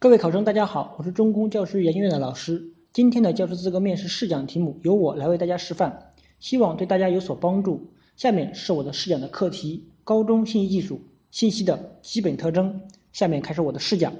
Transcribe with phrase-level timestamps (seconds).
[0.00, 2.72] 各位考生，大家好，我是中公教师研究院的老师。
[2.92, 7.90] 今天的教师资格面试试讲题目由我来为大家示范，希望对大家有所帮助。
[8.16, 11.00] 下面是我的试讲的课题：高中信息技术
[11.32, 12.80] 信息的基本特征。
[13.12, 14.12] 下面开始我的试讲。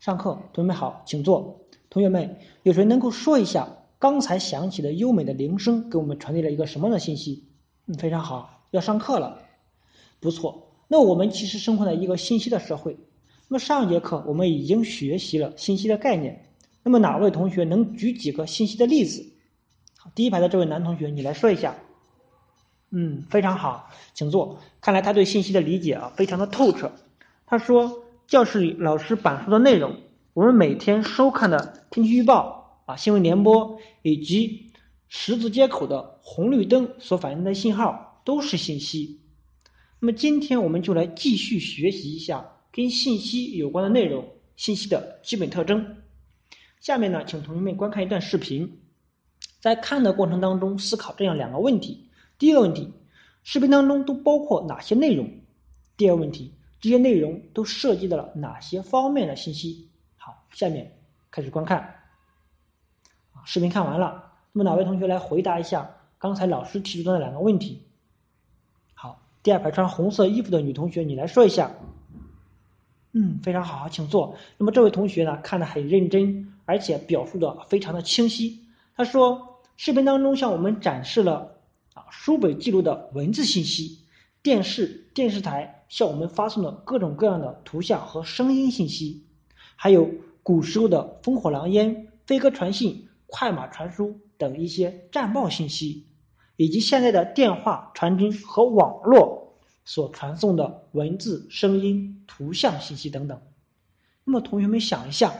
[0.00, 1.60] 上课，同学们好，请坐。
[1.88, 3.68] 同学们，有谁能够说一下
[4.00, 7.44] 刚才响起的优美的铃声给我们传递了一个什么样的信息？
[7.86, 9.42] 嗯，非常好，要上课了，
[10.18, 10.72] 不错。
[10.88, 12.96] 那我们其实生活在一个信息的社会。
[13.52, 16.54] 那么上一节课我们已经学习了信息的概念。
[16.82, 19.26] 那么哪位同学能举几个信息的例子？
[19.98, 21.74] 好，第一排的这位男同学，你来说一下。
[22.92, 24.58] 嗯，非常好，请坐。
[24.80, 26.92] 看来他对信息的理解啊非常的透彻。
[27.44, 29.96] 他说，教室里老师板书的内容，
[30.32, 34.72] 我们每天收看的天气预报啊、新闻联播以及
[35.08, 39.20] 十字街口的红绿灯所反映的信号都是信息。
[40.00, 42.48] 那么今天我们就来继续学习一下。
[42.72, 44.26] 跟信息有关的内容，
[44.56, 45.98] 信息的基本特征。
[46.80, 48.80] 下面呢，请同学们观看一段视频，
[49.60, 52.92] 在看的过程当中思考这样两个问题：第一个问题，
[53.44, 55.30] 视频当中都包括哪些内容？
[55.96, 59.90] 第二个问题，这些内容都涉及到了哪些方面的信息？
[60.16, 60.98] 好，下面
[61.30, 62.00] 开始观看。
[63.44, 67.82] 视频看完了，那么哪位同学来回答一下刚才老师提出的两个问题？
[68.94, 71.70] 好，第二排穿红色衣服的女同学，你来说一下。
[73.14, 74.34] 嗯，非常好，请坐。
[74.56, 78.60] 那么这位同学呢，看得很认真，而且表述的非常的清晰。
[78.96, 81.58] 他说，视频当中向我们展示了
[81.92, 83.98] 啊书本记录的文字信息，
[84.42, 89.26] 电视电视台向我们发送的各种各样的图像和声音信息，
[89.76, 90.10] 还有
[90.42, 96.06] 古时候的烽火狼烟、飞鸽传信、快马传书等一些战报信息，
[96.56, 99.41] 以及现在的电话传真和网络。
[99.84, 103.40] 所传送的文字、声音、图像信息等等。
[104.24, 105.34] 那么，同学们想一下，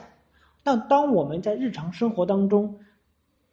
[0.65, 2.81] 那当我们在日常生活当中，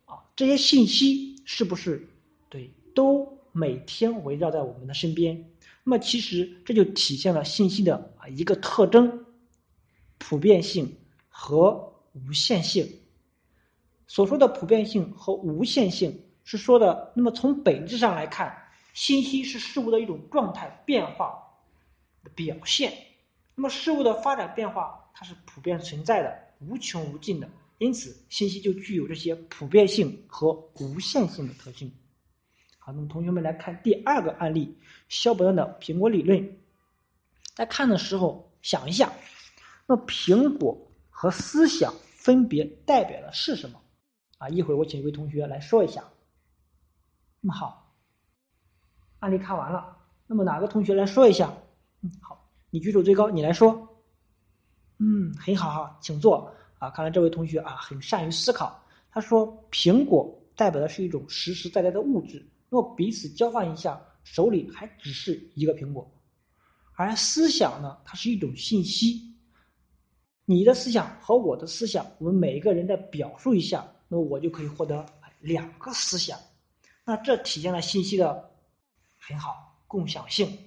[0.05, 2.09] 啊，这些信息是不是
[2.49, 5.51] 对都每天围绕在我们的身边？
[5.83, 9.25] 那么，其实这就体现了信息的啊一个特征：
[10.17, 10.97] 普遍性
[11.29, 12.87] 和无限性。
[14.07, 18.57] 所说的普遍性和无限性是说的，那么从本质上来看。
[18.99, 21.41] 信息是事物的一种状态变化
[22.21, 22.91] 的表现，
[23.55, 30.51] 那么事物的发展变化它是普遍存在的、无穷无尽的，因此信息就具有这些普遍性和
[30.81, 31.89] 无限性的特性。
[32.77, 34.77] 好，那么同学们来看第二个案例，
[35.07, 36.57] 肖伯恩的苹果理论。
[37.55, 39.13] 在看的时候想一下，
[39.87, 40.77] 那苹果
[41.09, 43.81] 和思想分别代表的是什么？
[44.39, 46.03] 啊，一会儿我请一位同学来说一下。
[47.39, 47.88] 那么好。
[49.19, 49.97] 案例看完了，
[50.27, 51.53] 那么哪个同学来说一下？
[52.01, 53.87] 嗯，好，你举手最高，你来说。
[54.97, 56.53] 嗯，很好哈，请坐。
[56.77, 58.81] 啊，看来这位同学啊很善于思考。
[59.11, 66.09] 他说，苹果代表的是一种实实在在的物质，若彼此交换一下，手里还只是一个苹果。
[66.95, 69.35] 而思想呢，它是一种信息。
[70.45, 75.05] 你的思想和我的思想，我们每一个人的表述一下，那么我就可以获得
[75.41, 76.39] 两个思想。
[77.03, 78.48] 那这体现了信息的。
[79.19, 80.57] 很好，共享性。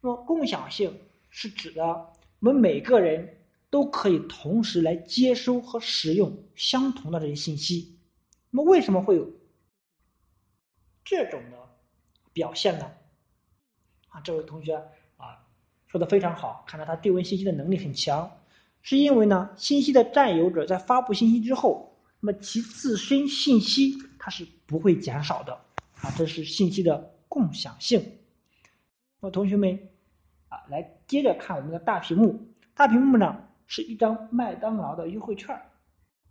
[0.00, 1.00] 那么，共享性
[1.30, 7.98] 是指的我们每个人都可以同时来接收和使用相同的这些信息。
[8.50, 9.28] 那么，为什么会有
[11.04, 11.56] 这种的
[12.32, 12.90] 表现呢？
[14.08, 14.74] 啊，这位同学
[15.16, 15.44] 啊，
[15.86, 18.30] 说的非常好，看来他对问信息的能力很强。
[18.80, 25.52] 是因为呢，信息的占有者在发布信息之后，那么其自身信息它是不会减少的。
[26.00, 27.17] 啊，这是信息的。
[27.38, 28.18] 共享性，
[29.20, 29.78] 那同学们
[30.48, 32.48] 啊，来接着看我们的大屏幕。
[32.74, 35.56] 大屏幕呢是一张麦当劳的优惠券。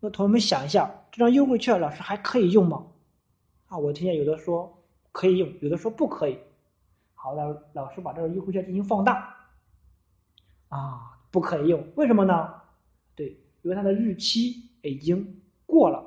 [0.02, 2.88] 那同学们想一下，这张优惠券老师还可以用吗？
[3.68, 6.38] 啊，我听见有的说可以用，有的说不可以。
[7.14, 9.34] 好，老老师把这个优惠券进行放大。
[10.68, 12.54] 啊，不可以用，为什么呢？
[13.16, 13.30] 对，
[13.62, 16.06] 因为它的日期已经过了。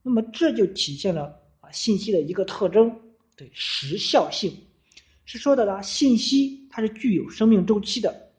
[0.00, 3.00] 那么这就体现了啊信息的一个特征。
[3.38, 4.52] 对时效性
[5.24, 8.32] 是说的呢，信息它是具有生命周期的。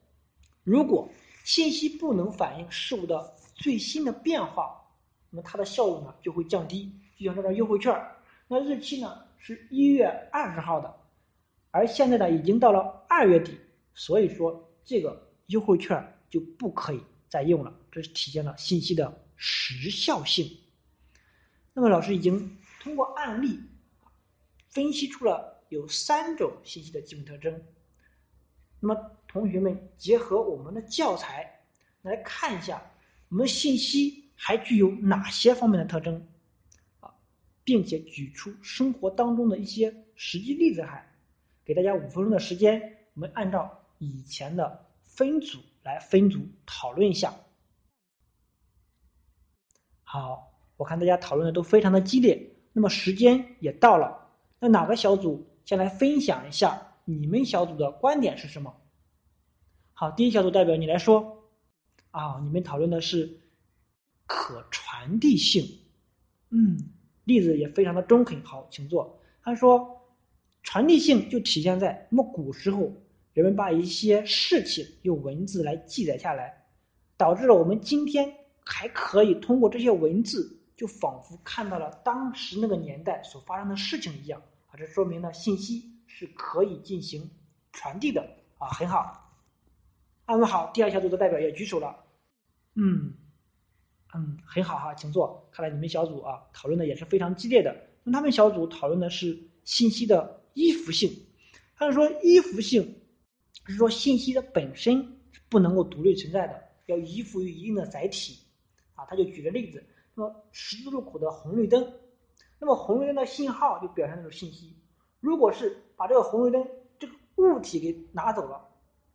[0.65, 1.09] 如果
[1.45, 4.75] 信息不能反映事物的最新的变化，
[5.29, 6.91] 那么它的效用呢就会降低。
[7.17, 7.95] 就像这张优惠券，
[8.49, 10.93] 那日期呢是一月二十号的，
[11.71, 13.57] 而现在呢已经到了二月底，
[13.93, 16.99] 所以说这个优惠券就不可以
[17.29, 17.73] 再用了。
[17.89, 20.45] 这是体现了信息的时效性。
[21.73, 23.59] 那么老师已经通过案例。
[24.69, 27.61] 分析出了有三种信息的基本特征。
[28.79, 31.61] 那么，同学们结合我们的教材
[32.01, 32.81] 来看一下，
[33.27, 36.25] 我们信息还具有哪些方面的特征？
[37.01, 37.13] 啊，
[37.63, 41.13] 并且举出生活当中的一些实际例子来，
[41.65, 47.33] 给大家五分钟的时间，我们按照以前的分组来分组讨论一下。
[50.03, 54.18] 好，我看大家讨论的都非常的激烈，那么时间也到了，
[54.59, 58.75] 那哪个小组先来分享一下你们小组的观点是什么？
[59.93, 61.35] 好，第一小组代表你来说。
[62.11, 63.39] 啊，你们讨论的是
[64.25, 65.63] 可传递性，
[66.49, 66.75] 嗯，
[67.25, 68.43] 例子也非常的中肯。
[68.43, 69.21] 好，请坐。
[69.43, 70.09] 他说，
[70.63, 72.91] 传递性就体现在那么古时候，
[73.33, 76.65] 人们把一些事情用文字来记载下来，
[77.15, 78.33] 导致了我们今天
[78.65, 84.41] 还可以通过这些文字，就仿佛看到了当时那个年代所发生的事情一样。
[84.69, 87.29] 啊，这说明呢，信息是可以进行
[87.71, 88.37] 传递的。
[88.57, 89.25] 啊，很好。
[90.27, 92.05] 那么好，第二小组的代表也举手了。
[92.75, 93.13] 嗯，
[94.13, 95.49] 嗯，很好哈，请坐。
[95.51, 97.73] 看来你们小组啊讨论的也是非常激烈的。
[98.03, 101.09] 那他们小组讨论的是信息的依附性。
[101.75, 103.01] 他们说依附性
[103.65, 105.01] 是说信息的本身
[105.31, 108.37] 是不能够独立存在的，要依附于一定的载体。
[108.95, 109.81] 啊，他就举个例子，
[110.13, 111.81] 说十字路口的红绿灯，
[112.59, 114.77] 那么红绿灯的信号就表现那种信息。
[115.19, 116.67] 如果是把这个红绿灯
[116.99, 118.67] 这个物体给拿走了。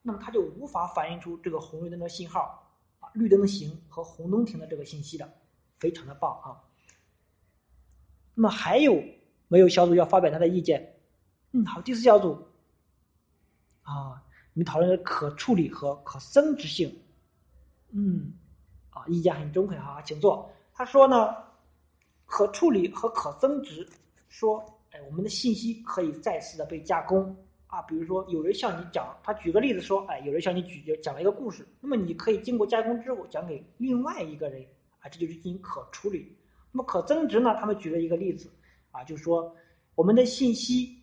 [0.06, 2.70] 那么它就无法反映出这个红绿灯的信号
[3.00, 5.32] 啊，绿灯行和红灯停的这个信息的，
[5.78, 6.60] 非常的棒啊。
[8.34, 9.02] 那么还有
[9.48, 10.94] 没有小组要发表他的意见？
[11.52, 12.46] 嗯，好，第四小组
[13.80, 17.00] 啊，你们讨论的可处理和可增值性，
[17.88, 18.34] 嗯，
[18.90, 20.52] 啊，意见很中肯哈，请坐。
[20.74, 21.34] 他说呢，
[22.26, 23.86] 可处理和可增值，
[24.28, 27.36] 说，哎，我们的信息可以再次的被加工。
[27.66, 34.64] 啊，比如说有人向你讲，他举个例子说，哎，有人向你举讲了一个故事，那么你可以经过加工之后讲给另外一个人，
[35.00, 36.36] 啊，这就是进行可处理。
[36.70, 37.52] 那么可增值呢？
[37.58, 38.48] 他们举了一个例子，
[38.92, 39.52] 啊，就是说
[39.96, 40.96] 我们的信息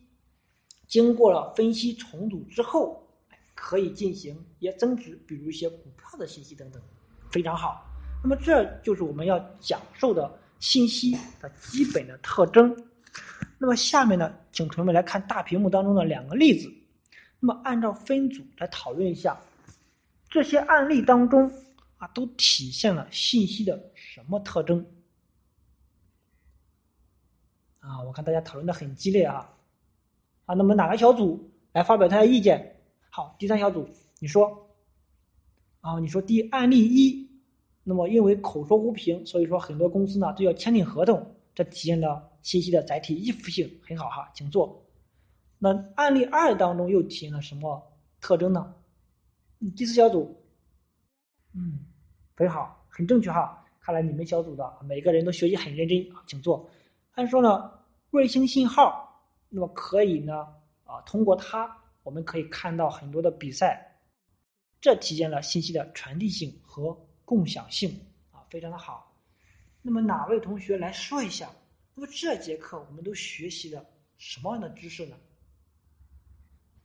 [0.86, 3.06] 经过了分析重组之后，
[3.54, 6.80] 可以进行一些增值，比如一些股票的信息等等，
[7.30, 7.86] 非常好。
[8.22, 12.74] 那么这就是我们要讲授的信息的基本的特征。
[13.58, 16.72] 那么下面呢，请同学们来看大屏幕当中的两个例子。
[17.40, 19.40] 那么按照分组来讨论一下，
[20.30, 21.52] 这些案例当中
[21.98, 24.86] 啊，都体现了信息的什么特征？
[27.80, 29.50] 啊，我看大家讨论的很激烈啊。
[30.44, 32.76] 啊，那么哪个小组来发表他的意见？
[33.10, 33.88] 好，第三小组，
[34.20, 34.70] 你说。
[35.80, 37.28] 啊，你说第案例一，
[37.84, 41.36] 那么因为口说无凭，所以说很多公司呢都要签订合同。
[41.54, 44.86] 这体现了信息的载体依附性很好哈，请坐。
[45.58, 48.74] 那案例二当中又体现了什么特征呢？
[49.76, 50.42] 第四小组，
[51.52, 51.80] 嗯，
[52.34, 53.64] 很好，很正确哈。
[53.80, 56.70] 看来你们小组的每个人都学习很认真，请坐。
[57.12, 57.72] 按说呢，
[58.10, 60.46] 卫星信号，那么可以呢
[60.84, 63.98] 啊，通过它我们可以看到很多的比赛，
[64.80, 67.98] 这体现了信息的传递性和共享性
[68.30, 69.16] 啊，非常的好。
[69.80, 71.50] 那么哪位同学来说一下？
[71.94, 73.86] 那么这节课我们都学习了
[74.18, 75.16] 什么样的知识呢？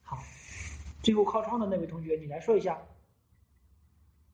[0.00, 0.16] 好，
[1.02, 2.78] 最后靠窗的那位同学，你来说一下。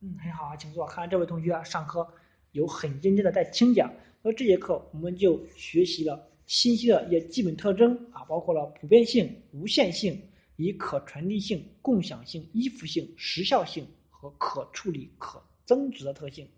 [0.02, 0.86] 嗯，很好啊，请坐。
[0.86, 2.08] 看来这位同学啊，上课
[2.52, 3.92] 有很认真的在听讲。
[4.22, 16.48] 那这节课我们就学习了信息的一些基本特征啊，包括了普遍性、无限性、以可传递性、共享性、依附性、时效性和可处理、可增值的特性。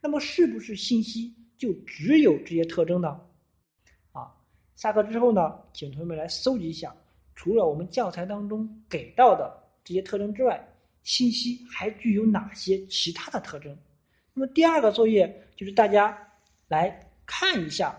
[0.00, 1.34] 那么是不是信息？
[1.58, 3.20] 就只有这些特征呢？
[4.10, 4.34] 啊，
[4.74, 6.92] 下课之后呢，请同学们来搜集一下，
[7.36, 10.68] 除了我们教材当中给到的这些特征之外，
[11.04, 13.78] 信息还具有哪些其他的特征？
[14.34, 16.32] 那么第二个作业就是大家
[16.66, 17.94] 来看一下，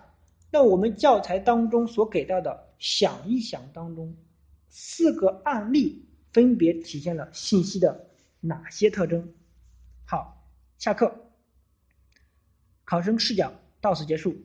[0.51, 4.13] 那我们教材当中所给到的“想一想”当中，
[4.67, 8.09] 四个案例分别体现了信息的
[8.41, 9.33] 哪些特征？
[10.05, 10.42] 好，
[10.83, 11.15] 下课。
[12.83, 14.35] 考生试讲到此结束。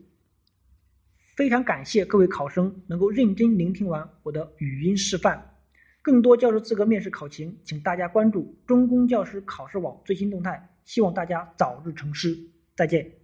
[1.35, 5.57] 非常感谢各位考生能够认真聆听完我的语音示范。
[6.01, 10.73] 更多教师资格面试考情，请大家关注中公教师考试网最新动态。
[10.85, 12.39] 希望大家早日成师。
[12.73, 13.18] 再见。